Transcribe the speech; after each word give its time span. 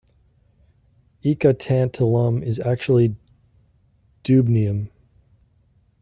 Eka-tantalum 1.23 2.41
is 2.41 2.59
actually 2.61 3.15
dubnium. 4.23 4.89